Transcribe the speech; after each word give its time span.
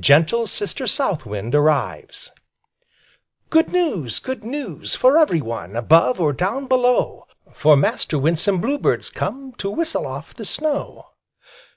GENTLE 0.00 0.48
SISTER 0.48 0.88
SOUTH 0.88 1.24
WIND 1.24 1.54
ARRIVES 1.54 2.32
"Good 3.50 3.70
news, 3.70 4.18
good 4.18 4.42
news 4.42 4.96
for 4.96 5.16
every 5.16 5.40
one, 5.40 5.76
above 5.76 6.18
or 6.18 6.32
down 6.32 6.66
below, 6.66 7.28
For 7.52 7.76
Master 7.76 8.18
Winsome 8.18 8.60
Bluebird's 8.60 9.10
come 9.10 9.52
to 9.58 9.70
whistle 9.70 10.04
off 10.08 10.34
the 10.34 10.44
snow!" 10.44 11.04